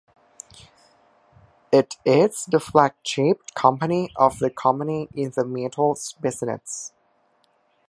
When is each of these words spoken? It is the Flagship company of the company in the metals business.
It 1.71 1.97
is 2.03 2.45
the 2.45 2.59
Flagship 2.59 3.53
company 3.53 4.11
of 4.15 4.39
the 4.39 4.49
company 4.49 5.07
in 5.13 5.29
the 5.35 5.45
metals 5.45 6.13
business. 6.19 6.91